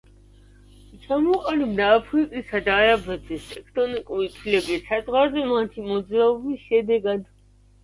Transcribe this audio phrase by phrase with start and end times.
[1.01, 7.33] ჩამოყალიბდა აფრიკისა და არაბეთის ტექტონიკური ფილების საზღვარზე მათი მოძრაობის შედეგად.